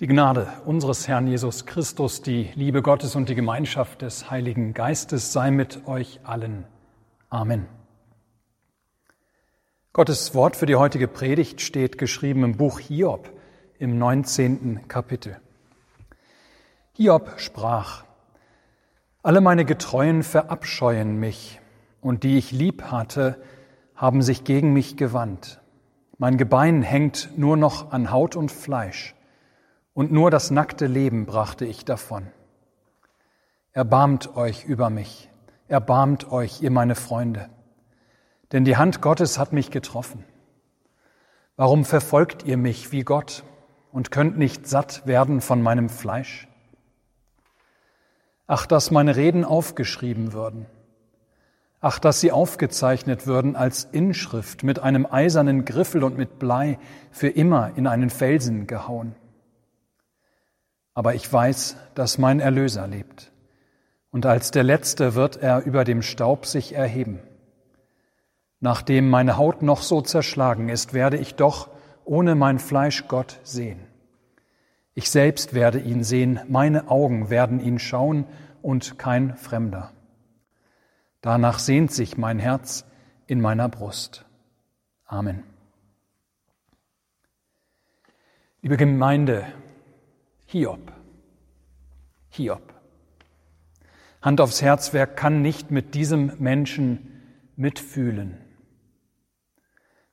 Die 0.00 0.06
Gnade 0.06 0.48
unseres 0.64 1.08
Herrn 1.08 1.26
Jesus 1.26 1.66
Christus, 1.66 2.22
die 2.22 2.48
Liebe 2.54 2.80
Gottes 2.80 3.16
und 3.16 3.28
die 3.28 3.34
Gemeinschaft 3.34 4.00
des 4.00 4.30
Heiligen 4.30 4.72
Geistes 4.72 5.34
sei 5.34 5.50
mit 5.50 5.86
euch 5.86 6.20
allen. 6.24 6.64
Amen. 7.28 7.66
Gottes 9.92 10.34
Wort 10.34 10.56
für 10.56 10.64
die 10.64 10.76
heutige 10.76 11.06
Predigt 11.06 11.60
steht 11.60 11.98
geschrieben 11.98 12.44
im 12.44 12.56
Buch 12.56 12.80
Hiob 12.80 13.30
im 13.78 13.98
19. 13.98 14.88
Kapitel. 14.88 15.36
Hiob 16.94 17.34
sprach, 17.36 18.04
Alle 19.22 19.42
meine 19.42 19.66
Getreuen 19.66 20.22
verabscheuen 20.22 21.20
mich, 21.20 21.60
und 22.00 22.22
die 22.24 22.38
ich 22.38 22.52
lieb 22.52 22.84
hatte, 22.84 23.36
haben 23.96 24.22
sich 24.22 24.44
gegen 24.44 24.72
mich 24.72 24.96
gewandt. 24.96 25.60
Mein 26.16 26.38
Gebein 26.38 26.80
hängt 26.80 27.36
nur 27.36 27.58
noch 27.58 27.92
an 27.92 28.10
Haut 28.10 28.34
und 28.34 28.50
Fleisch 28.50 29.14
und 30.00 30.10
nur 30.10 30.30
das 30.30 30.50
nackte 30.50 30.86
Leben 30.86 31.26
brachte 31.26 31.66
ich 31.66 31.84
davon. 31.84 32.28
Erbarmt 33.72 34.34
euch 34.34 34.64
über 34.64 34.88
mich, 34.88 35.28
erbarmt 35.68 36.32
euch, 36.32 36.62
ihr 36.62 36.70
meine 36.70 36.94
Freunde, 36.94 37.50
denn 38.50 38.64
die 38.64 38.78
Hand 38.78 39.02
Gottes 39.02 39.38
hat 39.38 39.52
mich 39.52 39.70
getroffen. 39.70 40.24
Warum 41.54 41.84
verfolgt 41.84 42.46
ihr 42.46 42.56
mich 42.56 42.92
wie 42.92 43.02
Gott 43.02 43.44
und 43.92 44.10
könnt 44.10 44.38
nicht 44.38 44.66
satt 44.66 45.06
werden 45.06 45.42
von 45.42 45.60
meinem 45.60 45.90
Fleisch? 45.90 46.48
Ach, 48.46 48.64
dass 48.64 48.90
meine 48.90 49.16
Reden 49.16 49.44
aufgeschrieben 49.44 50.32
würden. 50.32 50.64
Ach, 51.82 51.98
dass 51.98 52.20
sie 52.20 52.32
aufgezeichnet 52.32 53.26
würden 53.26 53.54
als 53.54 53.84
Inschrift 53.84 54.62
mit 54.62 54.78
einem 54.78 55.04
eisernen 55.04 55.66
Griffel 55.66 56.02
und 56.02 56.16
mit 56.16 56.38
Blei 56.38 56.78
für 57.10 57.28
immer 57.28 57.72
in 57.76 57.86
einen 57.86 58.08
Felsen 58.08 58.66
gehauen 58.66 59.14
aber 60.94 61.14
ich 61.14 61.32
weiß, 61.32 61.76
dass 61.94 62.18
mein 62.18 62.40
Erlöser 62.40 62.86
lebt. 62.86 63.30
Und 64.10 64.26
als 64.26 64.50
der 64.50 64.64
Letzte 64.64 65.14
wird 65.14 65.36
er 65.36 65.64
über 65.64 65.84
dem 65.84 66.02
Staub 66.02 66.46
sich 66.46 66.74
erheben. 66.74 67.20
Nachdem 68.58 69.08
meine 69.08 69.36
Haut 69.36 69.62
noch 69.62 69.82
so 69.82 70.02
zerschlagen 70.02 70.68
ist, 70.68 70.92
werde 70.92 71.16
ich 71.16 71.34
doch 71.34 71.70
ohne 72.04 72.34
mein 72.34 72.58
Fleisch 72.58 73.08
Gott 73.08 73.40
sehen. 73.42 73.80
Ich 74.94 75.10
selbst 75.10 75.54
werde 75.54 75.78
ihn 75.78 76.02
sehen, 76.02 76.40
meine 76.48 76.88
Augen 76.88 77.30
werden 77.30 77.60
ihn 77.60 77.78
schauen 77.78 78.26
und 78.60 78.98
kein 78.98 79.36
Fremder. 79.36 79.92
Danach 81.20 81.58
sehnt 81.58 81.92
sich 81.92 82.18
mein 82.18 82.38
Herz 82.38 82.84
in 83.26 83.40
meiner 83.40 83.68
Brust. 83.68 84.24
Amen. 85.06 85.44
Liebe 88.62 88.76
Gemeinde, 88.76 89.46
Hiob. 90.52 90.92
Hiob. 92.30 92.74
Hand 94.20 94.40
aufs 94.40 94.60
Herz, 94.60 94.92
wer 94.92 95.06
kann 95.06 95.42
nicht 95.42 95.70
mit 95.70 95.94
diesem 95.94 96.32
Menschen 96.40 97.22
mitfühlen? 97.54 98.36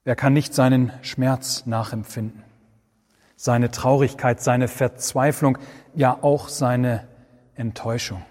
Wer 0.03 0.15
kann 0.15 0.33
nicht 0.33 0.53
seinen 0.53 0.91
Schmerz 1.01 1.65
nachempfinden? 1.65 2.43
Seine 3.35 3.71
Traurigkeit, 3.71 4.39
seine 4.39 4.67
Verzweiflung, 4.67 5.57
ja 5.95 6.21
auch 6.21 6.49
seine 6.49 7.07
Enttäuschung. 7.55 8.23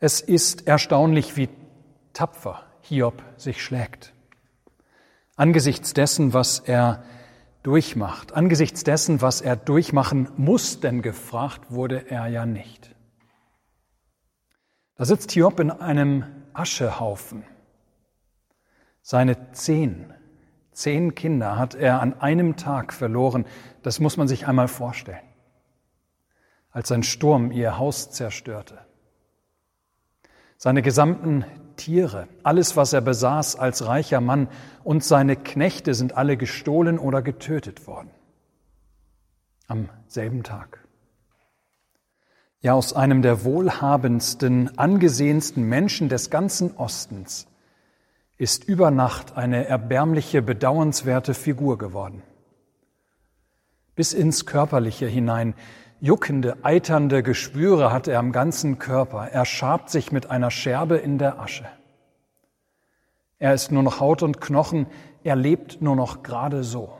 Es 0.00 0.22
ist 0.22 0.66
erstaunlich, 0.66 1.36
wie 1.36 1.50
tapfer 2.14 2.64
Hiob 2.80 3.22
sich 3.36 3.62
schlägt. 3.62 4.14
Angesichts 5.36 5.92
dessen, 5.92 6.32
was 6.32 6.58
er 6.60 7.02
durchmacht. 7.62 8.32
Angesichts 8.32 8.84
dessen, 8.84 9.20
was 9.20 9.40
er 9.40 9.56
durchmachen 9.56 10.28
muss, 10.36 10.80
denn 10.80 11.02
gefragt 11.02 11.70
wurde 11.70 12.10
er 12.10 12.26
ja 12.28 12.46
nicht. 12.46 12.94
Da 14.96 15.04
sitzt 15.04 15.32
Hiob 15.32 15.60
in 15.60 15.70
einem 15.70 16.24
Aschehaufen. 16.52 17.44
Seine 19.00 19.52
zehn, 19.52 20.12
zehn 20.72 21.14
Kinder 21.14 21.56
hat 21.56 21.74
er 21.74 22.00
an 22.02 22.20
einem 22.20 22.56
Tag 22.56 22.92
verloren. 22.92 23.46
Das 23.82 24.00
muss 24.00 24.16
man 24.16 24.28
sich 24.28 24.46
einmal 24.46 24.68
vorstellen. 24.68 25.20
Als 26.70 26.92
ein 26.92 27.02
Sturm 27.02 27.52
ihr 27.52 27.78
Haus 27.78 28.10
zerstörte. 28.10 28.78
Seine 30.56 30.82
gesamten 30.82 31.44
Tiere, 31.78 32.28
alles, 32.42 32.76
was 32.76 32.92
er 32.92 33.00
besaß 33.00 33.56
als 33.56 33.86
reicher 33.86 34.20
Mann 34.20 34.48
und 34.84 35.02
seine 35.02 35.36
Knechte 35.36 35.94
sind 35.94 36.14
alle 36.14 36.36
gestohlen 36.36 36.98
oder 36.98 37.22
getötet 37.22 37.86
worden. 37.86 38.10
Am 39.66 39.88
selben 40.06 40.42
Tag. 40.42 40.84
Ja, 42.60 42.74
aus 42.74 42.92
einem 42.92 43.22
der 43.22 43.44
wohlhabendsten, 43.44 44.76
angesehensten 44.78 45.62
Menschen 45.62 46.10
des 46.10 46.28
ganzen 46.28 46.76
Ostens 46.76 47.46
ist 48.36 48.64
über 48.64 48.90
Nacht 48.90 49.36
eine 49.36 49.66
erbärmliche, 49.66 50.42
bedauernswerte 50.42 51.34
Figur 51.34 51.78
geworden. 51.78 52.22
Bis 53.94 54.12
ins 54.12 54.46
Körperliche 54.46 55.06
hinein 55.06 55.54
Juckende, 56.00 56.58
eiternde 56.62 57.22
Geschwüre 57.22 57.92
hat 57.92 58.06
er 58.06 58.20
am 58.20 58.30
ganzen 58.30 58.78
Körper. 58.78 59.28
Er 59.28 59.44
schabt 59.44 59.90
sich 59.90 60.12
mit 60.12 60.30
einer 60.30 60.50
Scherbe 60.50 60.96
in 60.96 61.18
der 61.18 61.40
Asche. 61.40 61.66
Er 63.38 63.54
ist 63.54 63.72
nur 63.72 63.82
noch 63.82 64.00
Haut 64.00 64.22
und 64.22 64.40
Knochen. 64.40 64.86
Er 65.24 65.34
lebt 65.34 65.82
nur 65.82 65.96
noch 65.96 66.22
gerade 66.22 66.62
so. 66.62 66.98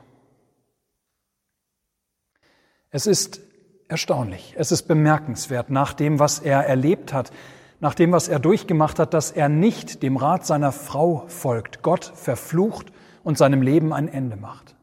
Es 2.91 3.07
ist 3.07 3.39
erstaunlich, 3.87 4.55
es 4.57 4.71
ist 4.71 4.83
bemerkenswert, 4.83 5.69
nach 5.69 5.93
dem, 5.93 6.19
was 6.19 6.39
er 6.39 6.65
erlebt 6.65 7.13
hat, 7.13 7.31
nach 7.79 7.95
dem, 7.95 8.11
was 8.11 8.27
er 8.27 8.39
durchgemacht 8.39 8.99
hat, 8.99 9.13
dass 9.13 9.31
er 9.31 9.47
nicht 9.47 10.03
dem 10.03 10.17
Rat 10.17 10.45
seiner 10.45 10.71
Frau 10.71 11.25
folgt, 11.27 11.81
Gott 11.81 12.11
verflucht 12.15 12.91
und 13.23 13.37
seinem 13.37 13.61
Leben 13.61 13.93
ein 13.93 14.07
Ende 14.07 14.35
macht. 14.35 14.75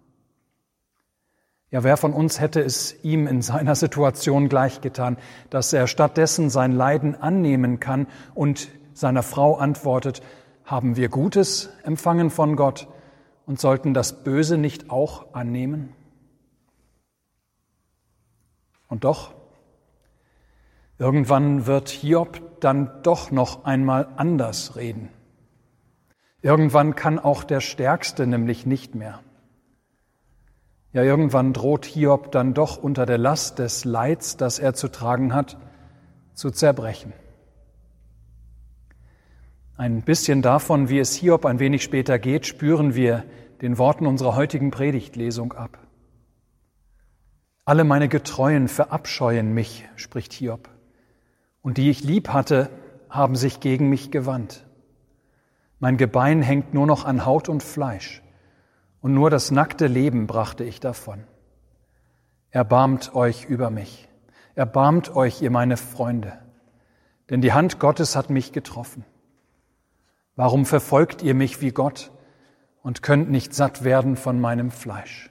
Ja, 1.71 1.83
wer 1.83 1.97
von 1.97 2.13
uns 2.13 2.41
hätte 2.41 2.61
es 2.61 3.03
ihm 3.03 3.27
in 3.27 3.43
seiner 3.43 3.75
Situation 3.75 4.49
gleichgetan, 4.49 5.19
dass 5.51 5.73
er 5.73 5.89
stattdessen 5.89 6.49
sein 6.49 6.73
Leiden 6.73 7.21
annehmen 7.21 7.81
kann 7.81 8.07
und 8.35 8.69
seiner 8.93 9.25
Frau 9.25 9.57
antwortet, 9.57 10.23
haben 10.65 10.97
wir 10.97 11.09
Gutes 11.09 11.71
empfangen 11.83 12.31
von 12.31 12.57
Gott 12.57 12.89
und 13.47 13.61
sollten 13.61 13.95
das 13.95 14.25
Böse 14.25 14.59
nicht 14.59 14.91
auch 14.91 15.35
annehmen? 15.35 15.93
Und 18.89 19.03
doch, 19.05 19.35
irgendwann 20.99 21.67
wird 21.67 21.89
Hiob 21.89 22.61
dann 22.61 23.03
doch 23.03 23.33
noch 23.33 23.65
einmal 23.65 24.09
anders 24.17 24.77
reden. 24.77 25.09
Irgendwann 26.43 26.95
kann 26.95 27.19
auch 27.19 27.43
der 27.43 27.61
Stärkste 27.61 28.27
nämlich 28.27 28.67
nicht 28.67 28.95
mehr. 28.95 29.21
Ja, 30.97 31.03
irgendwann 31.03 31.53
droht 31.53 31.85
Hiob 31.85 32.33
dann 32.33 32.55
doch 32.55 32.79
unter 32.79 33.05
der 33.05 33.19
Last 33.19 33.59
des 33.59 33.85
Leids, 33.85 34.39
das 34.39 34.59
er 34.59 34.73
zu 34.73 34.89
tragen 34.89 35.35
hat, 35.35 35.59
zu 36.33 36.51
zerbrechen. 36.51 37.13
Ein 39.77 40.01
bisschen 40.01 40.41
davon, 40.41 40.89
wie 40.89 40.99
es 40.99 41.15
Hiob 41.15 41.45
ein 41.45 41.59
wenig 41.59 41.83
später 41.83 42.19
geht, 42.19 42.47
spüren 42.47 42.95
wir 42.95 43.25
den 43.61 43.77
Worten 43.77 44.07
unserer 44.07 44.37
heutigen 44.37 44.71
Predigtlesung 44.71 45.53
ab. 45.53 45.77
Alle 47.67 47.85
meine 47.85 48.09
Getreuen 48.09 48.67
verabscheuen 48.67 49.53
mich, 49.53 49.87
spricht 49.97 50.33
Hiob, 50.33 50.71
und 51.61 51.77
die 51.77 51.91
ich 51.91 52.05
lieb 52.05 52.31
hatte, 52.31 52.71
haben 53.11 53.37
sich 53.37 53.61
gegen 53.61 53.91
mich 53.91 54.11
gewandt. 54.11 54.65
Mein 55.79 55.99
Gebein 55.99 56.41
hängt 56.41 56.73
nur 56.73 56.87
noch 56.87 57.05
an 57.05 57.27
Haut 57.27 57.51
und 57.51 57.63
Fleisch 57.63 58.23
und 59.07 59.15
nur 59.15 59.31
das 59.31 59.53
nackte 59.53 59.87
Leben 59.87 60.27
brachte 60.27 60.65
ich 60.65 60.81
davon. 60.81 61.23
Erbarmt 62.51 63.15
euch 63.15 63.45
über 63.45 63.71
mich, 63.71 64.09
erbarmt 64.57 65.15
euch, 65.15 65.41
ihr 65.41 65.53
meine 65.53 65.77
Freunde, 65.77 66.37
denn 67.31 67.41
die 67.41 67.53
Hand 67.53 67.79
Gottes 67.79 68.17
hat 68.17 68.31
mich 68.31 68.51
getroffen. 68.51 69.05
Warum 70.35 70.67
verfolgt 70.67 71.23
ihr 71.23 71.35
mich 71.35 71.61
wie 71.61 71.71
Gott 71.71 72.11
und 72.83 73.01
könnt 73.01 73.31
nicht 73.31 73.55
satt 73.55 73.85
werden 73.85 74.17
von 74.17 74.41
meinem 74.41 74.73
Fleisch? 74.73 75.31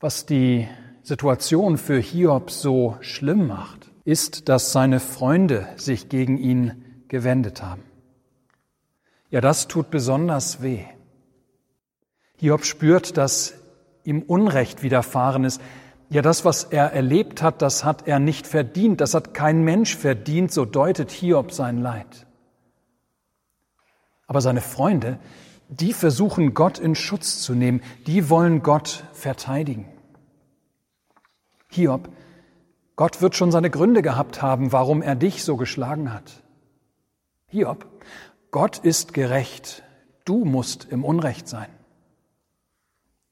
Was 0.00 0.24
die 0.24 0.66
Situation 1.02 1.76
für 1.76 1.98
Hiob 1.98 2.50
so 2.50 2.96
schlimm 3.02 3.46
macht, 3.46 3.90
ist, 4.06 4.48
dass 4.48 4.72
seine 4.72 5.00
Freunde 5.00 5.68
sich 5.76 6.08
gegen 6.08 6.38
ihn 6.38 7.04
gewendet 7.08 7.62
haben. 7.62 7.87
Ja, 9.30 9.40
das 9.40 9.68
tut 9.68 9.90
besonders 9.90 10.62
weh. 10.62 10.84
Hiob 12.36 12.64
spürt, 12.64 13.16
dass 13.16 13.54
ihm 14.04 14.22
Unrecht 14.22 14.82
widerfahren 14.82 15.44
ist. 15.44 15.60
Ja, 16.08 16.22
das, 16.22 16.44
was 16.44 16.64
er 16.64 16.92
erlebt 16.92 17.42
hat, 17.42 17.60
das 17.60 17.84
hat 17.84 18.08
er 18.08 18.18
nicht 18.18 18.46
verdient. 18.46 19.00
Das 19.00 19.12
hat 19.12 19.34
kein 19.34 19.62
Mensch 19.62 19.96
verdient, 19.96 20.52
so 20.52 20.64
deutet 20.64 21.10
Hiob 21.10 21.52
sein 21.52 21.82
Leid. 21.82 22.26
Aber 24.26 24.40
seine 24.40 24.62
Freunde, 24.62 25.18
die 25.68 25.92
versuchen 25.92 26.54
Gott 26.54 26.78
in 26.78 26.94
Schutz 26.94 27.42
zu 27.42 27.54
nehmen, 27.54 27.82
die 28.06 28.30
wollen 28.30 28.62
Gott 28.62 29.04
verteidigen. 29.12 29.86
Hiob, 31.70 32.08
Gott 32.96 33.20
wird 33.20 33.36
schon 33.36 33.52
seine 33.52 33.70
Gründe 33.70 34.00
gehabt 34.00 34.40
haben, 34.40 34.72
warum 34.72 35.02
er 35.02 35.14
dich 35.14 35.44
so 35.44 35.56
geschlagen 35.56 36.12
hat. 36.12 36.42
Hiob, 37.46 37.86
Gott 38.50 38.78
ist 38.78 39.12
gerecht, 39.14 39.82
du 40.24 40.44
musst 40.44 40.86
im 40.90 41.04
Unrecht 41.04 41.48
sein. 41.48 41.68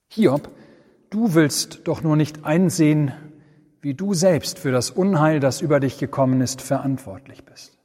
Hiob, 0.09 0.51
du 1.11 1.35
willst 1.35 1.81
doch 1.85 2.03
nur 2.03 2.17
nicht 2.17 2.45
einsehen, 2.45 3.13
wie 3.81 3.95
du 3.95 4.15
selbst 4.15 4.59
für 4.59 4.73
das 4.73 4.91
Unheil, 4.91 5.41
das 5.41 5.61
über 5.61 5.81
dich 5.81 5.99
gekommen 5.99 6.41
ist, 6.41 6.61
verantwortlich 6.61 7.45
bist. 7.45 7.79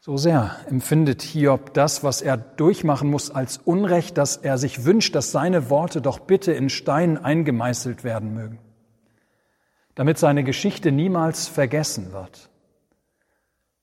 So 0.00 0.18
sehr 0.18 0.54
empfindet 0.68 1.22
Hiob 1.22 1.72
das, 1.72 2.04
was 2.04 2.20
er 2.20 2.36
durchmachen 2.36 3.08
muss, 3.08 3.30
als 3.30 3.56
Unrecht, 3.56 4.18
dass 4.18 4.36
er 4.36 4.58
sich 4.58 4.84
wünscht, 4.84 5.14
dass 5.14 5.32
seine 5.32 5.70
Worte 5.70 6.02
doch 6.02 6.18
bitte 6.18 6.52
in 6.52 6.68
Stein 6.68 7.16
eingemeißelt 7.16 8.04
werden 8.04 8.34
mögen, 8.34 8.58
damit 9.94 10.18
seine 10.18 10.44
Geschichte 10.44 10.92
niemals 10.92 11.48
vergessen 11.48 12.12
wird, 12.12 12.50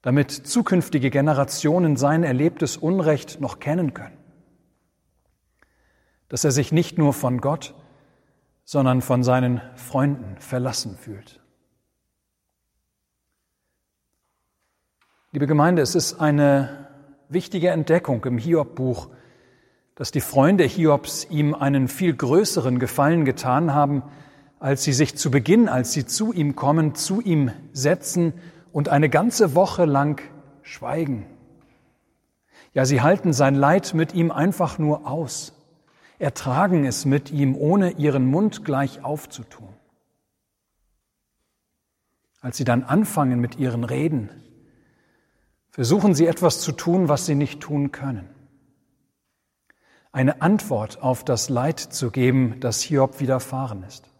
damit 0.01 0.31
zukünftige 0.31 1.09
Generationen 1.09 1.95
sein 1.95 2.24
erlebtes 2.24 2.77
Unrecht 2.77 3.39
noch 3.39 3.59
kennen 3.59 3.94
können, 3.94 4.18
dass 6.30 6.44
er 6.44 6.51
sich 6.51 6.71
nicht 6.71 6.98
nur 6.98 7.13
von 7.13 7.39
Gott, 7.39 7.75
sondern 8.63 9.01
von 9.01 9.24
seinen 9.24 9.62
Freunden 9.75 10.38
verlassen 10.39 10.98
fühlt. 10.98 11.39
Liebe 15.33 15.48
Gemeinde, 15.48 15.81
es 15.81 15.95
ist 15.95 16.19
eine 16.19 16.88
wichtige 17.30 17.69
Entdeckung 17.69 18.25
im 18.25 18.38
Hiob-Buch, 18.38 19.09
dass 19.95 20.12
die 20.12 20.21
Freunde 20.21 20.63
Hiobs 20.63 21.27
ihm 21.30 21.54
einen 21.54 21.88
viel 21.88 22.13
größeren 22.13 22.80
Gefallen 22.80 23.24
getan 23.24 23.74
haben, 23.74 24.04
als 24.59 24.83
sie 24.83 24.94
sich 24.94 25.15
zu 25.15 25.31
Beginn, 25.31 25.69
als 25.69 25.94
sie 25.94 26.06
zu 26.06 26.33
ihm 26.33 26.56
kommen, 26.56 26.95
zu 26.95 27.21
ihm 27.21 27.51
setzen 27.71 28.33
und 28.71 28.89
eine 28.89 29.09
ganze 29.09 29.56
Woche 29.56 29.85
lang 29.85 30.21
schweigen. 30.62 31.25
Ja, 32.73 32.85
sie 32.85 33.01
halten 33.01 33.33
sein 33.33 33.56
Leid 33.56 33.94
mit 33.94 34.13
ihm 34.13 34.31
einfach 34.31 34.77
nur 34.77 35.07
aus, 35.07 35.53
ertragen 36.19 36.85
es 36.85 37.06
mit 37.06 37.31
ihm, 37.31 37.56
ohne 37.56 37.91
ihren 37.91 38.25
Mund 38.25 38.63
gleich 38.63 39.03
aufzutun. 39.03 39.69
Als 42.39 42.57
sie 42.57 42.63
dann 42.63 42.83
anfangen 42.83 43.39
mit 43.39 43.57
ihren 43.57 43.83
Reden, 43.83 44.29
versuchen 45.69 46.15
sie 46.15 46.27
etwas 46.27 46.62
zu 46.62 46.71
tun, 46.71 47.07
was 47.07 47.25
sie 47.25 47.35
nicht 47.35 47.59
tun 47.62 47.91
können. 47.91 48.29
Eine 50.12 50.41
Antwort 50.41 51.01
auf 51.01 51.23
das 51.23 51.50
Leid 51.50 51.79
zu 51.79 52.12
geben, 52.12 52.59
das 52.59 52.81
Hiob 52.81 53.19
widerfahren 53.19 53.83
ist. 53.83 54.11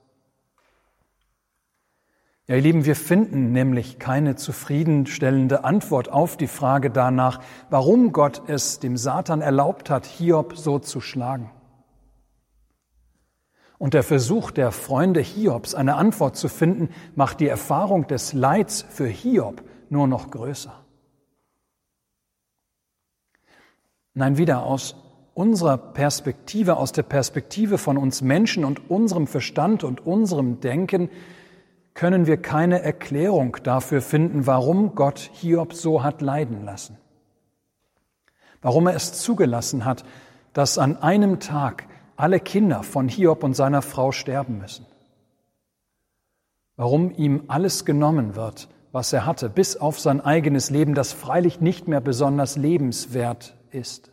Ja, 2.52 2.58
ihr 2.58 2.64
Lieben, 2.64 2.84
wir 2.84 2.98
finden 2.98 3.54
nämlich 3.54 3.98
keine 3.98 4.36
zufriedenstellende 4.36 5.64
Antwort 5.64 6.10
auf 6.10 6.36
die 6.36 6.48
Frage 6.48 6.90
danach, 6.90 7.40
warum 7.70 8.12
Gott 8.12 8.42
es 8.48 8.80
dem 8.80 8.98
Satan 8.98 9.40
erlaubt 9.40 9.90
hat, 9.90 10.06
Hiob 10.06 10.58
so 10.58 10.78
zu 10.78 11.00
schlagen. 11.00 11.50
Und 13.78 13.94
der 13.94 14.04
Versuch 14.04 14.52
der 14.52 14.74
Freunde 14.74 15.22
Hiobs, 15.22 15.76
eine 15.76 15.96
Antwort 15.96 16.36
zu 16.36 16.50
finden, 16.50 16.90
macht 17.16 17.40
die 17.40 17.48
Erfahrung 17.48 18.08
des 18.08 18.34
Leids 18.34 18.82
für 18.82 19.08
Hiob 19.08 19.64
nur 19.90 20.08
noch 20.08 20.30
größer. 20.30 20.74
Nein, 24.14 24.38
wieder 24.38 24.64
aus 24.64 24.98
unserer 25.34 25.78
Perspektive, 25.78 26.76
aus 26.76 26.92
der 26.92 27.04
Perspektive 27.04 27.78
von 27.78 27.98
uns 27.98 28.22
Menschen 28.22 28.66
und 28.66 28.90
unserem 28.90 29.28
Verstand 29.28 29.86
und 29.86 30.06
unserem 30.06 30.60
Denken, 30.60 31.10
können 31.94 32.26
wir 32.28 32.38
keine 32.38 32.82
Erklärung 32.82 33.58
dafür 33.64 34.02
finden, 34.02 34.48
warum 34.48 34.96
Gott 34.96 35.20
Hiob 35.34 35.74
so 35.74 36.04
hat 36.04 36.22
leiden 36.22 36.64
lassen. 36.66 36.98
Warum 38.62 38.88
er 38.88 38.96
es 38.96 39.14
zugelassen 39.14 39.86
hat, 39.86 40.04
dass 40.54 40.78
an 40.78 40.98
einem 40.98 41.40
Tag 41.40 41.88
alle 42.16 42.40
Kinder 42.40 42.84
von 42.84 43.08
Hiob 43.08 43.44
und 43.44 43.56
seiner 43.56 43.82
Frau 43.82 44.12
sterben 44.12 44.60
müssen. 44.60 44.86
Warum 46.76 47.12
ihm 47.12 47.46
alles 47.48 47.86
genommen 47.86 48.36
wird, 48.36 48.70
was 48.92 49.14
er 49.14 49.26
hatte, 49.26 49.50
bis 49.50 49.78
auf 49.78 50.00
sein 50.00 50.22
eigenes 50.22 50.70
Leben, 50.70 50.94
das 50.94 51.14
freilich 51.14 51.62
nicht 51.62 51.88
mehr 51.88 52.02
besonders 52.02 52.58
lebenswert 52.58 53.56
ist. 53.72 54.11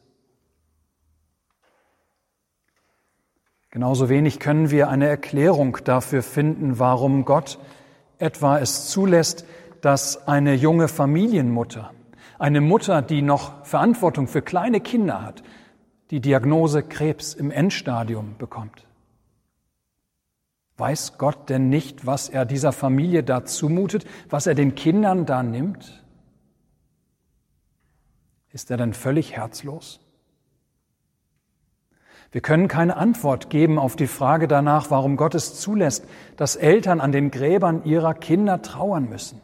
Genauso 3.70 4.09
wenig 4.09 4.41
können 4.41 4.70
wir 4.70 4.88
eine 4.88 5.06
Erklärung 5.09 5.79
dafür 5.85 6.23
finden, 6.23 6.79
warum 6.79 7.25
Gott 7.25 7.59
etwa 8.19 8.59
es 8.59 8.88
zulässt, 8.88 9.44
dass 9.82 10.26
eine 10.26 10.55
junge 10.55 10.88
Familienmutter, 10.88 11.93
eine 12.38 12.61
Mutter, 12.61 13.03
die 13.03 13.23
noch 13.23 13.65
Verantwortung 13.65 14.26
für 14.26 14.43
kleine 14.43 14.81
Kinder 14.81 15.23
hat, 15.23 15.43
die 16.11 16.20
Diagnose 16.20 16.82
Krebs 16.82 17.35
im 17.35 17.50
Endstadium 17.50 18.37
bekommt. 18.38 18.87
Weiß 20.79 21.19
Gott 21.19 21.50
denn 21.50 21.69
nicht, 21.69 22.06
was 22.06 22.29
er 22.29 22.44
dieser 22.47 22.73
Familie 22.73 23.23
da 23.23 23.44
zumutet, 23.44 24.06
was 24.31 24.47
er 24.47 24.55
den 24.55 24.75
Kindern 24.75 25.26
da 25.26 25.43
nimmt? 25.43 26.05
Ist 28.53 28.71
er 28.71 28.76
denn 28.76 28.94
völlig 28.94 29.37
herzlos? 29.37 30.00
Wir 32.31 32.43
können 32.43 32.69
keine 32.69 32.97
Antwort 32.97 33.49
geben 33.49 33.79
auf 33.79 33.97
die 33.97 34.07
Frage 34.07 34.49
danach, 34.49 34.91
warum 34.91 35.17
Gott 35.17 35.35
es 35.35 35.59
zulässt, 35.59 36.05
dass 36.37 36.57
Eltern 36.57 37.01
an 37.01 37.13
den 37.13 37.31
Gräbern 37.31 37.85
ihrer 37.85 38.13
Kinder 38.13 38.61
trauern 38.61 39.09
müssen. 39.09 39.41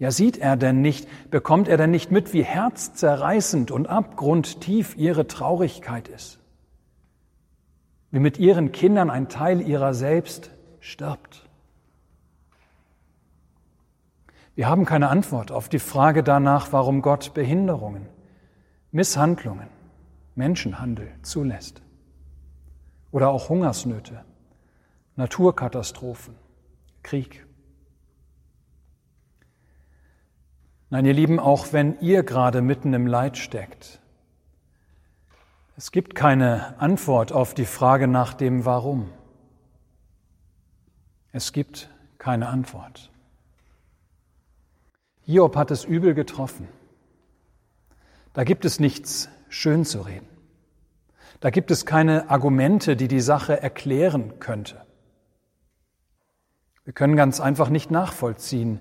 Ja, 0.00 0.10
sieht 0.10 0.38
er 0.38 0.56
denn 0.56 0.80
nicht, 0.80 1.08
bekommt 1.30 1.68
er 1.68 1.76
denn 1.76 1.90
nicht 1.90 2.10
mit, 2.10 2.32
wie 2.32 2.44
herzzerreißend 2.44 3.70
und 3.70 3.88
abgrundtief 3.88 4.96
ihre 4.96 5.26
Traurigkeit 5.26 6.08
ist? 6.08 6.38
Wie 8.10 8.20
mit 8.20 8.38
ihren 8.38 8.72
Kindern 8.72 9.10
ein 9.10 9.28
Teil 9.28 9.60
ihrer 9.60 9.94
selbst 9.94 10.50
stirbt? 10.80 11.48
Wir 14.54 14.68
haben 14.68 14.84
keine 14.84 15.08
Antwort 15.08 15.52
auf 15.52 15.68
die 15.68 15.78
Frage 15.78 16.24
danach, 16.24 16.72
warum 16.72 17.02
Gott 17.02 17.34
Behinderungen, 17.34 18.06
Misshandlungen, 18.90 19.68
Menschenhandel 20.38 21.12
zulässt. 21.22 21.82
Oder 23.10 23.30
auch 23.30 23.48
Hungersnöte, 23.48 24.24
Naturkatastrophen, 25.16 26.34
Krieg. 27.02 27.44
Nein, 30.90 31.04
ihr 31.04 31.12
Lieben, 31.12 31.40
auch 31.40 31.72
wenn 31.72 31.98
ihr 32.00 32.22
gerade 32.22 32.62
mitten 32.62 32.94
im 32.94 33.06
Leid 33.06 33.36
steckt, 33.36 34.00
es 35.76 35.90
gibt 35.90 36.14
keine 36.14 36.80
Antwort 36.80 37.32
auf 37.32 37.52
die 37.52 37.66
Frage 37.66 38.06
nach 38.06 38.32
dem 38.32 38.64
Warum. 38.64 39.10
Es 41.32 41.52
gibt 41.52 41.90
keine 42.18 42.48
Antwort. 42.48 43.10
Hiob 45.22 45.56
hat 45.56 45.70
es 45.70 45.84
übel 45.84 46.14
getroffen. 46.14 46.68
Da 48.32 48.44
gibt 48.44 48.64
es 48.64 48.80
nichts 48.80 49.28
schön 49.48 49.84
zu 49.84 50.02
reden. 50.02 50.27
Da 51.40 51.50
gibt 51.50 51.70
es 51.70 51.86
keine 51.86 52.30
Argumente, 52.30 52.96
die 52.96 53.08
die 53.08 53.20
Sache 53.20 53.60
erklären 53.62 54.40
könnte. 54.40 54.82
Wir 56.84 56.92
können 56.92 57.16
ganz 57.16 57.40
einfach 57.40 57.68
nicht 57.68 57.90
nachvollziehen, 57.90 58.80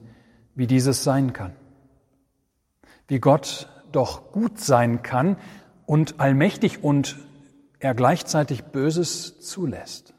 wie 0.56 0.68
dieses 0.68 1.04
sein 1.04 1.34
kann 1.34 1.56
wie 3.08 3.20
Gott 3.20 3.70
doch 3.92 4.32
gut 4.32 4.60
sein 4.60 5.02
kann 5.02 5.38
und 5.86 6.20
allmächtig 6.20 6.84
und 6.84 7.18
er 7.80 7.94
gleichzeitig 7.94 8.66
Böses 8.66 9.40
zulässt. 9.40 10.14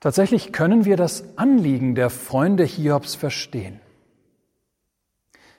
Tatsächlich 0.00 0.52
können 0.52 0.84
wir 0.84 0.96
das 0.96 1.36
Anliegen 1.36 1.96
der 1.96 2.08
Freunde 2.08 2.64
Hiobs 2.64 3.16
verstehen. 3.16 3.80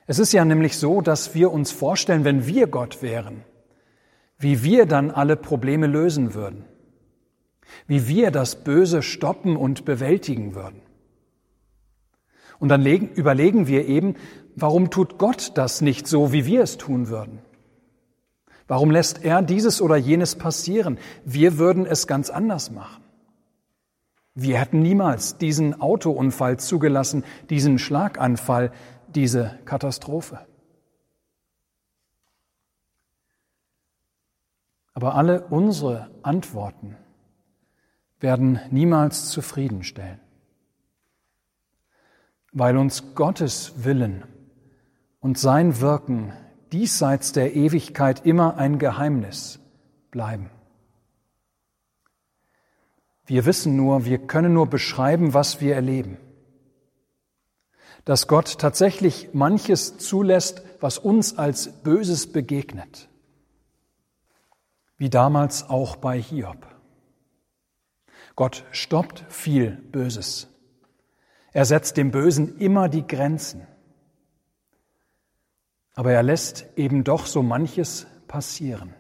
Es 0.09 0.17
ist 0.17 0.33
ja 0.33 0.43
nämlich 0.43 0.75
so, 0.75 1.01
dass 1.01 1.35
wir 1.35 1.51
uns 1.51 1.71
vorstellen, 1.71 2.23
wenn 2.23 2.47
wir 2.47 2.65
Gott 2.65 3.03
wären, 3.03 3.43
wie 4.39 4.63
wir 4.63 4.87
dann 4.87 5.11
alle 5.11 5.35
Probleme 5.35 5.85
lösen 5.85 6.33
würden, 6.33 6.65
wie 7.85 8.07
wir 8.07 8.31
das 8.31 8.63
Böse 8.63 9.03
stoppen 9.03 9.55
und 9.55 9.85
bewältigen 9.85 10.55
würden. 10.55 10.81
Und 12.57 12.69
dann 12.69 12.81
legen, 12.81 13.09
überlegen 13.13 13.67
wir 13.67 13.85
eben, 13.85 14.15
warum 14.55 14.89
tut 14.89 15.19
Gott 15.19 15.51
das 15.53 15.79
nicht 15.81 16.07
so, 16.07 16.33
wie 16.33 16.47
wir 16.47 16.63
es 16.63 16.77
tun 16.77 17.09
würden? 17.09 17.37
Warum 18.67 18.89
lässt 18.89 19.23
er 19.23 19.43
dieses 19.43 19.79
oder 19.79 19.95
jenes 19.95 20.35
passieren? 20.35 20.97
Wir 21.23 21.59
würden 21.59 21.85
es 21.85 22.07
ganz 22.07 22.31
anders 22.31 22.71
machen. 22.71 23.03
Wir 24.33 24.57
hätten 24.57 24.81
niemals 24.81 25.37
diesen 25.37 25.79
Autounfall 25.79 26.57
zugelassen, 26.57 27.23
diesen 27.51 27.77
Schlaganfall, 27.77 28.71
diese 29.15 29.59
Katastrophe. 29.65 30.45
Aber 34.93 35.15
alle 35.15 35.47
unsere 35.47 36.09
Antworten 36.23 36.97
werden 38.19 38.59
niemals 38.69 39.29
zufriedenstellen, 39.29 40.19
weil 42.51 42.75
uns 42.75 43.15
Gottes 43.15 43.83
Willen 43.85 44.25
und 45.21 45.37
sein 45.37 45.79
Wirken 45.79 46.33
diesseits 46.71 47.31
der 47.31 47.55
Ewigkeit 47.55 48.25
immer 48.25 48.57
ein 48.57 48.77
Geheimnis 48.77 49.59
bleiben. 50.11 50.49
Wir 53.25 53.45
wissen 53.45 53.75
nur, 53.75 54.05
wir 54.05 54.17
können 54.17 54.53
nur 54.53 54.67
beschreiben, 54.67 55.33
was 55.33 55.61
wir 55.61 55.75
erleben. 55.75 56.17
Dass 58.09 58.25
Gott 58.25 58.57
tatsächlich 58.57 59.35
manches 59.35 59.99
zulässt, 59.99 60.63
was 60.79 60.97
uns 60.97 61.37
als 61.37 61.69
Böses 61.83 62.31
begegnet. 62.31 63.07
Wie 64.97 65.11
damals 65.11 65.69
auch 65.69 65.95
bei 65.95 66.19
Hiob. 66.19 66.65
Gott 68.35 68.65
stoppt 68.71 69.25
viel 69.29 69.73
Böses. 69.91 70.47
Er 71.53 71.65
setzt 71.65 71.97
dem 71.97 72.09
Bösen 72.09 72.57
immer 72.57 72.89
die 72.89 73.05
Grenzen. 73.05 73.67
Aber 75.93 76.11
er 76.11 76.23
lässt 76.23 76.65
eben 76.77 77.03
doch 77.03 77.27
so 77.27 77.43
manches 77.43 78.07
passieren. 78.27 78.95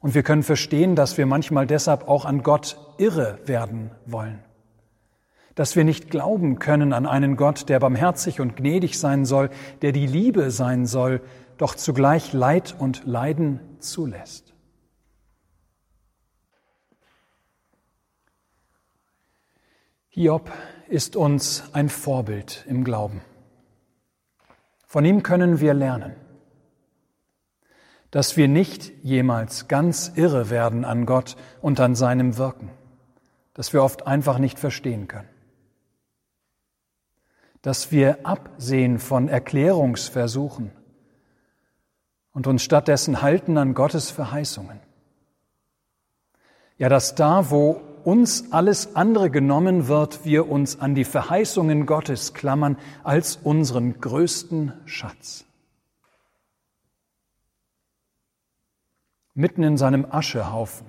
Und 0.00 0.14
wir 0.14 0.22
können 0.22 0.44
verstehen, 0.44 0.94
dass 0.94 1.18
wir 1.18 1.26
manchmal 1.26 1.66
deshalb 1.66 2.06
auch 2.06 2.24
an 2.24 2.44
Gott 2.44 2.78
irre 2.98 3.40
werden 3.46 3.90
wollen. 4.04 4.45
Dass 5.56 5.74
wir 5.74 5.82
nicht 5.82 6.08
glauben 6.10 6.60
können 6.60 6.92
an 6.92 7.06
einen 7.06 7.36
Gott, 7.36 7.68
der 7.68 7.80
barmherzig 7.80 8.40
und 8.40 8.56
gnädig 8.56 9.00
sein 9.00 9.24
soll, 9.24 9.50
der 9.82 9.90
die 9.90 10.06
Liebe 10.06 10.52
sein 10.52 10.86
soll, 10.86 11.20
doch 11.58 11.74
zugleich 11.74 12.32
Leid 12.32 12.76
und 12.78 13.04
Leiden 13.04 13.58
zulässt. 13.80 14.54
Hiob 20.10 20.52
ist 20.88 21.16
uns 21.16 21.64
ein 21.72 21.88
Vorbild 21.88 22.64
im 22.68 22.84
Glauben. 22.84 23.20
Von 24.86 25.04
ihm 25.04 25.24
können 25.24 25.58
wir 25.58 25.74
lernen 25.74 26.14
dass 28.16 28.36
wir 28.36 28.48
nicht 28.48 28.92
jemals 29.02 29.68
ganz 29.68 30.12
irre 30.14 30.48
werden 30.48 30.86
an 30.86 31.04
Gott 31.04 31.36
und 31.60 31.80
an 31.80 31.94
seinem 31.94 32.38
Wirken, 32.38 32.70
dass 33.52 33.74
wir 33.74 33.82
oft 33.82 34.06
einfach 34.06 34.38
nicht 34.38 34.58
verstehen 34.58 35.06
können, 35.06 35.28
dass 37.66 37.90
wir 37.90 38.24
absehen 38.24 39.00
von 39.00 39.26
Erklärungsversuchen 39.26 40.70
und 42.32 42.46
uns 42.46 42.62
stattdessen 42.62 43.22
halten 43.22 43.58
an 43.58 43.74
Gottes 43.74 44.08
Verheißungen. 44.08 44.78
Ja, 46.78 46.88
dass 46.88 47.16
da, 47.16 47.50
wo 47.50 47.80
uns 48.04 48.52
alles 48.52 48.94
andere 48.94 49.32
genommen 49.32 49.88
wird, 49.88 50.24
wir 50.24 50.48
uns 50.48 50.78
an 50.78 50.94
die 50.94 51.02
Verheißungen 51.02 51.86
Gottes 51.86 52.34
klammern 52.34 52.78
als 53.02 53.34
unseren 53.42 54.00
größten 54.00 54.72
Schatz. 54.84 55.44
mitten 59.34 59.62
in 59.62 59.76
seinem 59.76 60.06
Aschehaufen, 60.10 60.86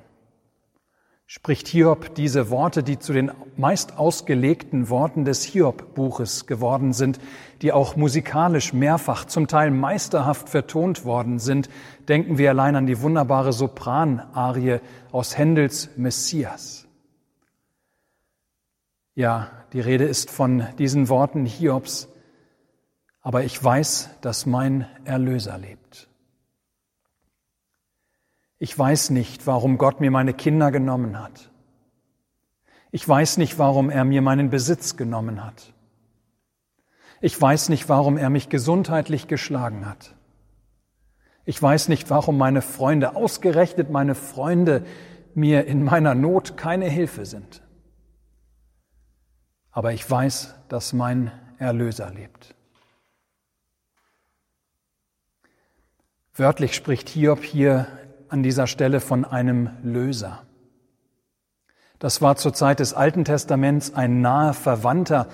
spricht 1.30 1.68
Hiob 1.68 2.16
diese 2.16 2.50
Worte, 2.50 2.84
die 2.84 3.00
zu 3.00 3.12
den 3.12 3.32
meist 3.58 3.98
ausgelegten 3.98 4.90
Worten 4.90 5.26
des 5.26 5.44
Hiob-Buches 5.44 6.48
geworden 6.48 6.94
sind, 6.94 7.20
die 7.62 7.74
auch 7.74 7.98
musikalisch 7.98 8.72
mehrfach, 8.72 9.26
zum 9.26 9.48
Teil 9.48 9.70
meisterhaft 9.70 10.48
vertont 10.48 11.04
worden 11.04 11.38
sind. 11.40 11.70
Denken 12.08 12.38
wir 12.38 12.52
allein 12.52 12.78
an 12.78 12.88
die 12.88 13.02
wunderbare 13.02 13.52
Sopranarie 13.52 14.80
aus 15.12 15.38
Händels 15.38 15.90
Messias. 15.98 16.88
Ja, 19.14 19.52
die 19.74 19.82
Rede 19.82 20.06
ist 20.06 20.32
von 20.32 20.64
diesen 20.80 21.10
Worten 21.10 21.46
Hiobs, 21.46 22.08
aber 23.22 23.44
ich 23.44 23.62
weiß, 23.62 24.12
dass 24.22 24.46
mein 24.46 24.88
Erlöser 25.04 25.58
lebt. 25.58 25.87
Ich 28.60 28.78
weiß 28.78 29.12
nicht, 29.12 29.46
warum 29.46 29.78
Gott 29.78 30.00
mir 30.00 30.12
meine 30.12 30.34
Kinder 30.34 30.72
genommen 30.72 31.22
hat. 31.22 31.52
Ich 32.92 33.08
weiß 33.08 33.38
nicht, 33.38 33.60
warum 33.60 33.90
er 33.90 34.06
mir 34.06 34.22
meinen 34.22 34.50
Besitz 34.50 34.98
genommen 34.98 35.46
hat. 35.46 35.74
Ich 37.22 37.40
weiß 37.40 37.70
nicht, 37.70 37.90
warum 37.90 38.18
er 38.18 38.30
mich 38.30 38.50
gesundheitlich 38.50 39.28
geschlagen 39.28 39.86
hat. 39.88 40.16
Ich 41.46 41.62
weiß 41.62 41.88
nicht, 41.88 42.10
warum 42.10 42.38
meine 42.38 42.62
Freunde, 42.62 43.16
ausgerechnet 43.16 43.90
meine 43.90 44.16
Freunde, 44.16 44.86
mir 45.34 45.66
in 45.66 45.84
meiner 45.84 46.16
Not 46.16 46.58
keine 46.58 46.90
Hilfe 46.90 47.26
sind. 47.26 47.62
Aber 49.72 49.94
ich 49.94 50.10
weiß, 50.10 50.56
dass 50.68 50.94
mein 50.94 51.32
Erlöser 51.60 52.10
lebt. 52.12 52.56
Wörtlich 56.34 56.76
spricht 56.76 57.10
Hiob 57.10 57.44
hier 57.44 57.88
an 58.30 58.44
dieser 58.44 58.68
Stelle 58.68 59.00
von 59.00 59.26
einem 59.26 59.70
Löser. 59.84 60.44
Das 62.00 62.22
war 62.22 62.36
zur 62.36 62.54
Zeit 62.54 62.80
des 62.80 62.94
Alten 62.94 63.26
Testaments 63.26 63.94
ein 63.94 64.22
naher 64.22 64.54
Verwandter, 64.54 65.28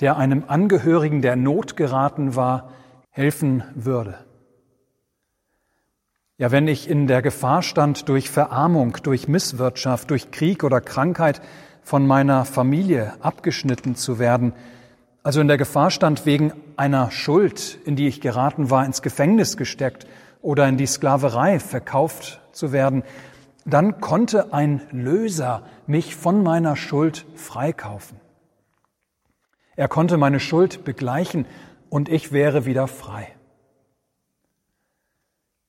der 0.00 0.16
einem 0.16 0.44
Angehörigen, 0.46 1.22
der 1.22 1.36
Not 1.36 1.76
geraten 1.76 2.36
war, 2.36 2.70
helfen 3.10 3.64
würde. 3.74 4.18
Ja, 6.38 6.50
wenn 6.50 6.68
ich 6.68 6.88
in 6.88 7.06
der 7.06 7.22
Gefahr 7.22 7.62
stand, 7.62 8.08
durch 8.08 8.30
Verarmung, 8.30 8.98
durch 9.02 9.26
Misswirtschaft, 9.26 10.10
durch 10.10 10.30
Krieg 10.30 10.64
oder 10.64 10.82
Krankheit 10.82 11.40
von 11.82 12.06
meiner 12.06 12.44
Familie 12.44 13.14
abgeschnitten 13.20 13.96
zu 13.96 14.18
werden, 14.18 14.52
also 15.22 15.40
in 15.40 15.48
der 15.48 15.56
Gefahr 15.56 15.90
stand, 15.90 16.24
wegen 16.24 16.52
einer 16.76 17.10
Schuld, 17.10 17.78
in 17.84 17.96
die 17.96 18.06
ich 18.06 18.20
geraten 18.20 18.70
war, 18.70 18.84
ins 18.84 19.02
Gefängnis 19.02 19.56
gesteckt 19.56 20.06
oder 20.40 20.68
in 20.68 20.76
die 20.76 20.86
Sklaverei 20.86 21.58
verkauft 21.58 22.40
zu 22.52 22.72
werden, 22.72 23.02
dann 23.64 24.00
konnte 24.00 24.52
ein 24.52 24.80
Löser 24.92 25.62
mich 25.86 26.14
von 26.14 26.42
meiner 26.42 26.76
Schuld 26.76 27.26
freikaufen. 27.34 28.20
Er 29.74 29.88
konnte 29.88 30.16
meine 30.16 30.40
Schuld 30.40 30.84
begleichen 30.84 31.46
und 31.90 32.08
ich 32.08 32.32
wäre 32.32 32.64
wieder 32.64 32.86
frei. 32.86 33.28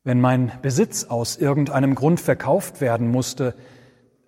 Wenn 0.04 0.22
mein 0.22 0.54
Besitz 0.62 1.06
aus 1.06 1.36
irgendeinem 1.38 1.96
Grund 1.96 2.22
verkauft 2.22 2.80
werden 2.80 3.10
musste, 3.12 3.56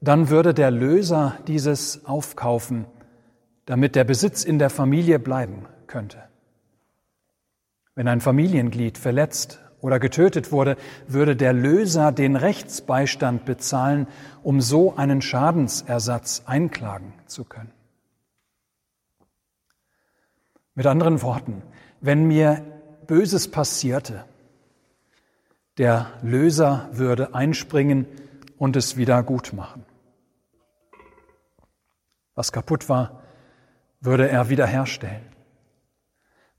dann 0.01 0.29
würde 0.29 0.53
der 0.53 0.72
Löser 0.72 1.38
dieses 1.48 2.05
aufkaufen, 2.05 2.86
damit 3.65 3.96
der 3.96 4.03
Besitz 4.03 4.43
in 4.43 4.60
der 4.60 4.69
Familie 4.69 5.19
bleiben 5.19 5.67
könnte. 5.88 6.24
Wenn 7.96 8.08
ein 8.08 8.19
Familienglied 8.19 8.98
verletzt 8.98 9.62
oder 9.81 10.00
getötet 10.00 10.51
wurde, 10.51 10.77
würde 11.07 11.36
der 11.36 11.53
Löser 11.53 12.12
den 12.12 12.36
Rechtsbeistand 12.36 13.45
bezahlen, 13.45 14.07
um 14.43 14.62
so 14.62 14.95
einen 14.95 15.21
Schadensersatz 15.21 16.43
einklagen 16.45 17.13
zu 17.25 17.45
können. 17.45 17.71
Mit 20.75 20.86
anderen 20.86 21.21
Worten, 21.21 21.62
wenn 22.01 22.25
mir 22.25 22.63
Böses 23.07 23.50
passierte, 23.50 24.25
der 25.77 26.12
Löser 26.21 26.89
würde 26.91 27.33
einspringen 27.33 28.05
und 28.57 28.75
es 28.75 28.98
wieder 28.98 29.24
gut 29.24 29.53
machen. 29.53 29.86
Was 32.36 32.51
kaputt 32.51 32.88
war, 32.88 33.24
würde 34.01 34.29
er 34.29 34.50
wiederherstellen. 34.50 35.25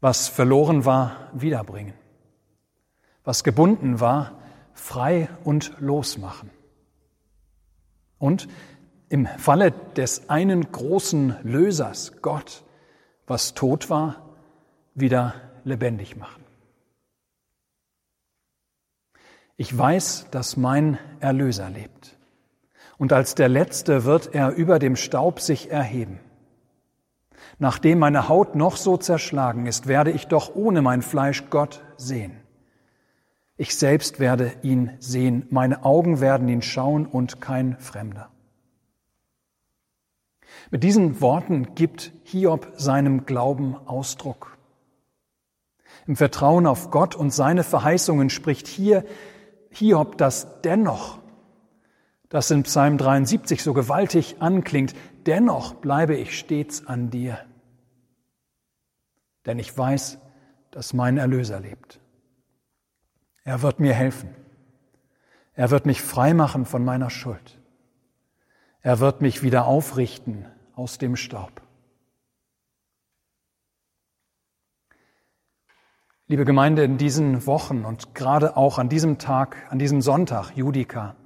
Was 0.00 0.29
verloren 0.29 0.85
war, 0.85 1.31
wiederbringen 1.33 1.95
was 3.25 3.45
gebunden 3.45 4.00
war, 4.00 4.39
frei 4.73 5.29
und 5.45 5.75
losmachen. 5.79 6.50
Und 8.19 8.49
im 9.09 9.27
Falle 9.27 9.73
des 9.97 10.29
einen 10.29 10.71
großen 10.71 11.37
Lösers, 11.43 12.23
Gott, 12.23 12.65
was 13.27 13.55
tot 13.55 13.91
war, 13.91 14.37
wieder 14.95 15.35
lebendig 15.65 16.17
machen. 16.17 16.45
Ich 19.57 19.77
weiß, 19.77 20.29
dass 20.31 20.57
mein 20.57 20.99
Erlöser 21.21 21.69
lebt. 21.69 22.17
Und 22.99 23.12
als 23.12 23.35
der 23.35 23.49
Letzte 23.49 24.05
wird 24.05 24.35
er 24.35 24.50
über 24.53 24.79
dem 24.79 24.97
Staub 24.97 25.41
sich 25.41 25.71
erheben. 25.71 26.21
Nachdem 27.59 27.99
meine 27.99 28.29
Haut 28.29 28.55
noch 28.55 28.77
so 28.77 28.97
zerschlagen 28.97 29.67
ist, 29.67 29.87
werde 29.87 30.12
ich 30.12 30.29
doch 30.29 30.55
ohne 30.55 30.83
mein 30.83 31.03
Fleisch 31.03 31.50
Gott 31.50 31.83
sehen. 31.97 32.41
Ich 33.61 33.76
selbst 33.76 34.21
werde 34.21 34.55
ihn 34.62 34.93
sehen, 35.00 35.47
meine 35.50 35.85
Augen 35.85 36.21
werden 36.21 36.49
ihn 36.49 36.62
schauen 36.62 37.05
und 37.05 37.43
kein 37.43 37.79
Fremder. 37.79 38.31
Mit 40.71 40.83
diesen 40.83 41.21
Worten 41.21 41.75
gibt 41.75 42.11
Hiob 42.25 42.73
seinem 42.79 43.26
Glauben 43.26 43.76
Ausdruck. 43.87 44.57
Im 46.07 46.17
Vertrauen 46.17 46.67
auf 46.67 46.90
Gott 46.90 47.14
und 47.14 47.35
seine 47.35 47.62
Verheißungen 47.62 48.31
spricht 48.31 48.67
hier 48.67 49.05
Hiob 49.69 50.17
das 50.17 50.62
dennoch, 50.62 51.19
das 52.31 52.50
in 52.50 52.62
Psalm 52.62 52.97
73 52.97 53.62
so 53.62 53.75
gewaltig 53.75 54.37
anklingt, 54.40 54.95
dennoch 55.26 55.75
bleibe 55.75 56.17
ich 56.17 56.38
stets 56.38 56.87
an 56.87 57.11
dir. 57.11 57.38
Denn 59.45 59.59
ich 59.59 59.76
weiß, 59.76 60.17
dass 60.71 60.95
mein 60.95 61.19
Erlöser 61.19 61.61
lebt. 61.61 62.00
Er 63.45 63.63
wird 63.63 63.81
mir 63.81 63.95
helfen. 63.95 64.35
Er 65.55 65.71
wird 65.71 65.87
mich 65.87 66.03
freimachen 66.03 66.67
von 66.67 66.85
meiner 66.85 67.11
Schuld. 67.11 67.59
Er 68.83 69.01
wird 69.01 69.21
mich 69.21 69.43
wieder 69.43 69.67
aufrichten 69.67 70.47
aus 70.75 70.99
dem 70.99 71.17
Staub. 71.17 71.63
Liebe 76.29 76.45
Gemeinde, 76.45 76.85
in 76.85 76.97
diesen 76.97 77.45
Wochen 77.47 77.85
und 77.85 78.15
gerade 78.15 78.57
auch 78.57 78.79
an 78.79 78.89
diesem 78.89 79.19
Tag, 79.19 79.57
an 79.69 79.79
diesem 79.81 80.01
Sonntag, 80.01 80.53
Judika, 80.55 81.17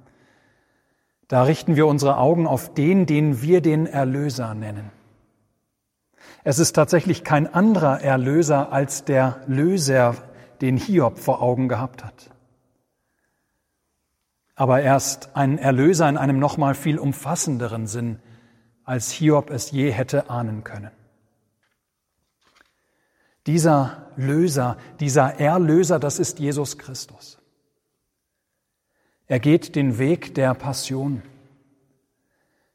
da 1.27 1.43
richten 1.43 1.75
wir 1.75 1.87
unsere 1.87 2.17
Augen 2.17 2.47
auf 2.47 2.73
den, 2.73 3.05
den 3.05 3.41
wir 3.41 3.61
den 3.61 3.85
Erlöser 3.85 4.53
nennen. 4.55 4.91
Es 6.43 6.59
ist 6.59 6.73
tatsächlich 6.73 7.23
kein 7.23 7.51
anderer 7.51 8.01
Erlöser 8.01 8.71
als 8.71 9.05
der 9.05 9.41
Löser, 9.47 10.15
den 10.61 10.77
Hiob 10.77 11.17
vor 11.19 11.41
Augen 11.41 11.67
gehabt 11.67 12.03
hat. 12.03 12.31
Aber 14.55 14.81
er 14.81 14.95
ist 14.95 15.35
ein 15.35 15.57
Erlöser 15.57 16.07
in 16.07 16.17
einem 16.17 16.39
nochmal 16.39 16.75
viel 16.75 16.97
umfassenderen 16.97 17.87
Sinn, 17.87 18.19
als 18.83 19.11
Hiob 19.11 19.49
es 19.49 19.71
je 19.71 19.91
hätte 19.91 20.29
ahnen 20.29 20.63
können. 20.63 20.91
Dieser 23.47 24.11
Löser, 24.15 24.77
dieser 24.99 25.39
Erlöser, 25.39 25.99
das 25.99 26.19
ist 26.19 26.39
Jesus 26.39 26.77
Christus. 26.77 27.37
Er 29.27 29.39
geht 29.39 29.75
den 29.75 29.97
Weg 29.97 30.35
der 30.35 30.53
Passion. 30.53 31.21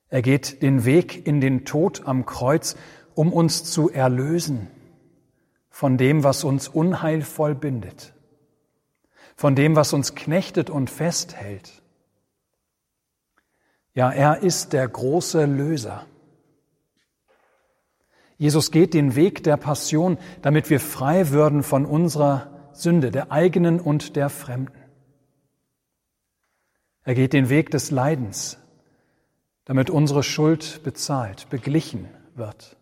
Er 0.08 0.22
geht 0.22 0.62
den 0.62 0.84
Weg 0.84 1.26
in 1.26 1.40
den 1.40 1.64
Tod 1.64 2.06
am 2.06 2.26
Kreuz, 2.26 2.76
um 3.14 3.32
uns 3.32 3.64
zu 3.64 3.90
erlösen 3.90 4.68
von 5.70 5.96
dem, 5.96 6.24
was 6.24 6.44
uns 6.44 6.68
unheilvoll 6.68 7.54
bindet, 7.54 8.12
von 9.36 9.54
dem, 9.54 9.76
was 9.76 9.92
uns 9.92 10.14
knechtet 10.14 10.68
und 10.68 10.90
festhält. 10.90 11.82
Ja, 13.94 14.10
er 14.10 14.42
ist 14.42 14.72
der 14.72 14.86
große 14.86 15.46
Löser. 15.46 16.04
Jesus 18.36 18.70
geht 18.70 18.94
den 18.94 19.16
Weg 19.16 19.42
der 19.44 19.56
Passion, 19.56 20.18
damit 20.42 20.70
wir 20.70 20.80
frei 20.80 21.30
würden 21.30 21.62
von 21.62 21.86
unserer 21.86 22.70
Sünde, 22.72 23.10
der 23.10 23.30
eigenen 23.32 23.80
und 23.80 24.16
der 24.16 24.30
fremden. 24.30 24.78
Er 27.04 27.14
geht 27.14 27.32
den 27.32 27.48
Weg 27.48 27.70
des 27.70 27.90
Leidens, 27.90 28.58
damit 29.64 29.90
unsere 29.90 30.22
Schuld 30.22 30.82
bezahlt, 30.82 31.48
beglichen 31.50 32.08
wird. 32.34 32.76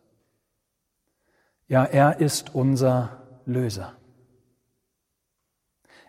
Ja, 1.68 1.84
er 1.84 2.20
ist 2.20 2.54
unser 2.54 3.22
Löser. 3.46 3.94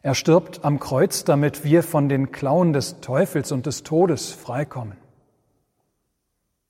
Er 0.02 0.16
stirbt 0.16 0.64
am 0.64 0.80
Kreuz, 0.80 1.26
damit 1.26 1.64
wir 1.64 1.84
von 1.84 2.10
den 2.10 2.32
Klauen 2.32 2.74
des 2.74 3.02
Teufels 3.02 3.52
und 3.52 3.66
des 3.66 3.84
Todes 3.84 4.32
freikommen. 4.32 4.98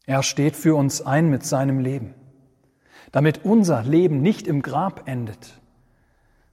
Er 0.05 0.23
steht 0.23 0.55
für 0.55 0.75
uns 0.75 1.01
ein 1.01 1.29
mit 1.29 1.45
seinem 1.45 1.79
Leben 1.79 2.15
damit 3.11 3.43
unser 3.43 3.83
Leben 3.83 4.21
nicht 4.21 4.47
im 4.47 4.61
Grab 4.61 5.07
endet, 5.07 5.59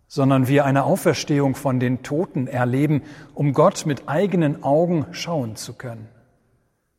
sondern 0.07 0.49
wir 0.49 0.65
eine 0.65 0.85
Auferstehung 0.85 1.55
von 1.55 1.81
den 1.81 2.03
Toten 2.03 2.47
erleben, 2.47 3.03
um 3.35 3.53
Gott 3.53 3.87
mit 3.87 4.09
eigenen 4.09 4.63
Augen 4.63 5.07
schauen 5.13 5.57
zu 5.57 5.75
können, 5.75 6.09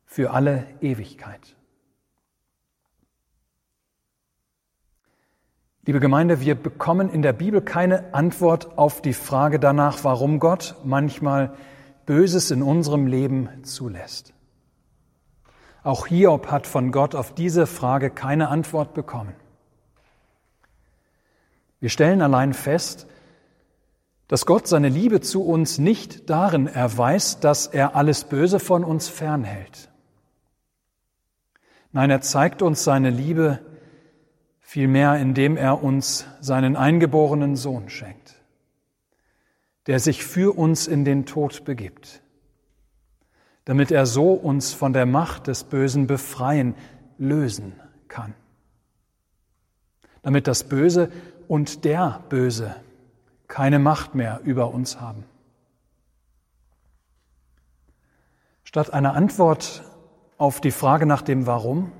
für 0.06 0.32
alle 0.32 0.65
Ewigkeit. 0.82 1.56
Liebe 5.88 6.02
Gemeinde, 6.02 6.41
wir 6.41 6.56
bekommen 6.56 7.10
in 7.10 7.21
der 7.21 7.32
Bibel 7.32 7.62
keine 7.62 8.13
Antwort 8.13 8.78
auf 8.78 9.02
die 9.02 9.13
Frage 9.13 9.58
danach, 9.58 10.04
warum 10.04 10.38
Gott 10.41 10.76
manchmal 10.84 11.54
Böses 12.06 12.52
in 12.52 12.62
unserem 12.62 13.08
Leben 13.08 13.47
zulässt. 13.63 14.34
Auch 15.84 16.08
Hiob 16.08 16.52
hat 16.52 16.67
von 16.67 16.91
Gott 16.91 17.15
auf 17.15 17.34
diese 17.34 17.67
Frage 17.67 18.10
keine 18.10 18.50
Antwort 18.50 18.93
bekommen. 18.95 19.34
Wir 21.80 21.88
stellen 21.88 22.21
allein 22.21 22.54
fest, 22.54 23.08
dass 24.28 24.45
Gott 24.45 24.67
seine 24.67 24.89
Liebe 24.89 25.21
zu 25.21 25.41
uns 25.41 25.78
nicht 25.78 26.30
darin 26.30 26.67
erweist, 26.67 27.45
dass 27.45 27.65
er 27.65 27.95
alles 27.95 28.26
Böse 28.26 28.60
von 28.60 28.84
uns 28.84 29.08
fernhält. 29.08 29.89
Nein, 31.93 32.10
er 32.10 32.19
zeigt 32.19 32.62
uns 32.62 32.84
seine 32.84 33.10
Liebe 33.10 33.62
vielmehr, 34.67 35.15
indem 35.15 35.56
er 35.56 35.82
uns 35.82 36.27
seinen 36.41 36.75
eingeborenen 36.75 37.56
Sohn 37.56 37.88
schenkt, 37.89 38.36
der 39.86 40.01
sich 40.01 40.25
für 40.25 40.58
uns 40.58 40.88
in 40.88 41.06
den 41.06 41.25
Tod 41.25 41.63
begibt, 41.63 42.21
damit 43.63 43.91
er 43.91 44.06
so 44.06 44.34
uns 44.34 44.73
von 44.73 44.91
der 44.91 45.06
Macht 45.06 45.47
des 45.47 45.63
Bösen 45.63 46.06
befreien, 46.06 46.75
lösen 47.17 47.80
kann, 48.10 48.34
damit 50.21 50.47
das 50.47 50.65
Böse 50.65 51.13
und 51.47 51.86
der 51.86 52.25
Böse 52.27 52.75
keine 53.47 53.80
Macht 53.80 54.15
mehr 54.15 54.41
über 54.43 54.73
uns 54.73 54.99
haben. 54.99 55.23
Statt 58.65 58.91
einer 58.91 59.13
Antwort 59.13 59.86
auf 60.38 60.60
die 60.60 60.71
Frage 60.71 61.06
nach 61.06 61.21
dem 61.21 61.45
Warum, 61.45 61.93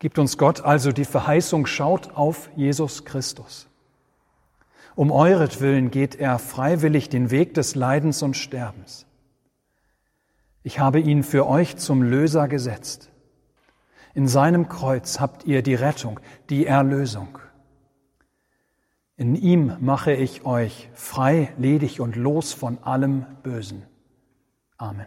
gibt 0.00 0.18
uns 0.18 0.38
Gott 0.38 0.62
also 0.62 0.90
die 0.90 1.04
Verheißung, 1.04 1.66
schaut 1.66 2.16
auf 2.16 2.50
Jesus 2.56 3.04
Christus. 3.04 3.68
Um 4.96 5.12
euretwillen 5.12 5.92
geht 5.92 6.16
er 6.16 6.40
freiwillig 6.40 7.08
den 7.10 7.30
Weg 7.30 7.54
des 7.54 7.76
Leidens 7.76 8.22
und 8.22 8.36
Sterbens. 8.36 9.06
Ich 10.62 10.80
habe 10.80 11.00
ihn 11.00 11.22
für 11.22 11.46
euch 11.46 11.76
zum 11.76 12.02
Löser 12.02 12.48
gesetzt. 12.48 13.10
In 14.14 14.26
seinem 14.26 14.68
Kreuz 14.68 15.20
habt 15.20 15.44
ihr 15.44 15.62
die 15.62 15.74
Rettung, 15.74 16.18
die 16.48 16.66
Erlösung. 16.66 17.38
In 19.16 19.36
ihm 19.36 19.76
mache 19.80 20.12
ich 20.12 20.44
euch 20.44 20.90
frei, 20.94 21.52
ledig 21.58 22.00
und 22.00 22.16
los 22.16 22.52
von 22.52 22.82
allem 22.82 23.26
Bösen. 23.42 23.84
Amen. 24.78 25.06